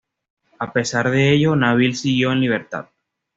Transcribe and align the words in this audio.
A 0.57 0.73
pesar 0.73 1.11
de 1.11 1.31
ello, 1.31 1.55
Nabil 1.55 1.95
siguió 1.95 2.31
en 2.31 2.39
libertad. 2.39 2.87